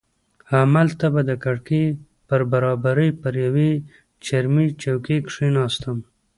همالته 0.51 1.07
به 1.13 1.21
د 1.29 1.31
کړکۍ 1.43 1.85
پر 2.27 2.41
برابري 2.51 3.09
پر 3.21 3.33
یوې 3.45 3.71
چرمي 4.25 4.67
چوکۍ 4.81 5.17
کښېناستم. 5.27 5.97